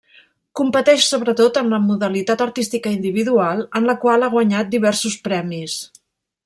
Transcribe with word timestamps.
Competeix 0.59 1.03
sobretot 1.09 1.59
en 1.61 1.69
la 1.73 1.79
modalitat 1.83 2.43
artística 2.47 2.95
individual, 2.97 3.63
en 3.81 3.89
la 3.91 3.97
qual 4.07 4.25
ha 4.29 4.35
guanyat 4.37 4.77
diversos 4.77 5.23
premis. 5.29 5.81